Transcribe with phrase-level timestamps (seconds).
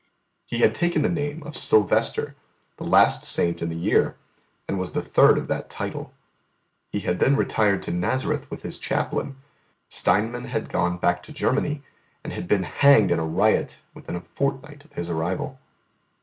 [0.47, 2.35] He had taken the name of Silvester,
[2.77, 4.15] the last saint in the year,
[4.67, 6.11] and was the third of that title.
[6.89, 9.35] He had then retired to Nazareth with his chaplain;
[9.91, 11.83] Steinmann had gone back to Germany,
[12.23, 15.59] and been hanged in a riot within a fortnight of his arrival.